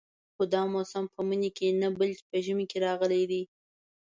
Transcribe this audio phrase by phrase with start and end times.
[0.35, 3.41] خو دا موسم په مني کې نه بلکې په ژمي کې راغلی دی.